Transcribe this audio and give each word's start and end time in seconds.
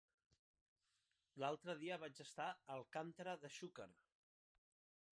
L'altre 1.43 1.77
dia 1.83 1.99
vaig 2.05 2.23
estar 2.27 2.49
a 2.49 2.57
Alcàntera 2.81 3.39
de 3.45 3.55
Xúquer. 3.61 3.91